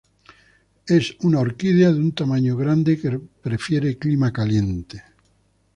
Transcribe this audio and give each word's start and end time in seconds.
Es 0.87 1.15
una 1.19 1.41
orquídea 1.41 1.91
de 1.91 1.99
un 1.99 2.11
tamaño 2.13 2.57
grande, 2.57 2.99
que 2.99 3.19
prefiere 3.43 3.99
clima 3.99 4.33
caliente. 4.33 5.03